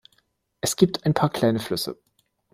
[0.61, 1.95] Es gibt ein paar kleine Flüsse.